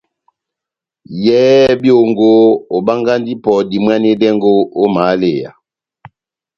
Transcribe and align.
Yɛhɛ 1.23 1.69
byongo, 1.81 2.29
obangahi 2.75 3.29
ipɔ 3.35 3.53
dimwanedɛngo 3.69 4.51
ó 4.81 4.85
mahaleya. 4.95 5.49